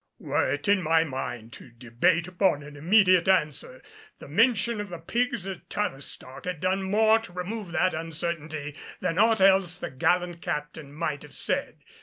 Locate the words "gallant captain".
9.91-10.91